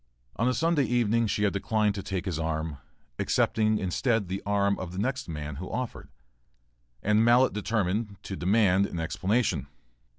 [0.35, 2.77] On a Sunday evening she had declined to take his arm,
[3.19, 6.09] accepting instead the arm of the next man who offered,
[7.03, 9.67] and Mallett determined to demand an explanation.